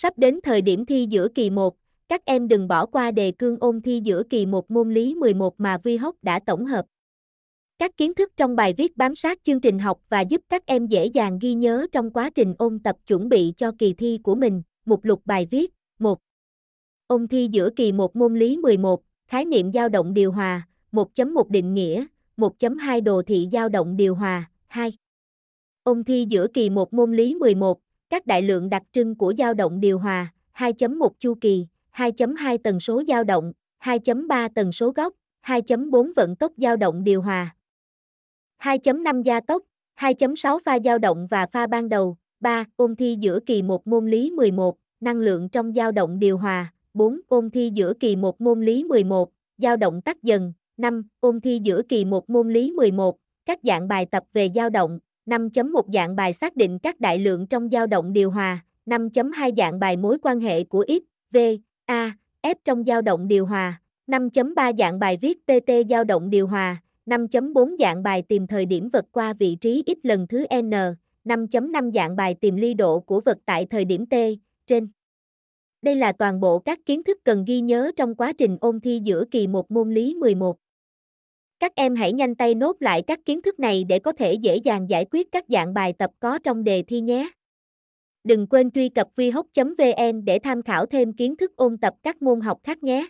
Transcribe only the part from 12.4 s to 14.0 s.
ôn tập chuẩn bị cho kỳ